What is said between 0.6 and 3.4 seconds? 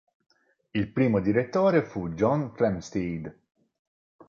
Il primo direttore fu John Flamsteed.